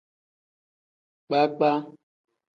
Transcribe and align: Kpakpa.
Kpakpa. 1.25 1.71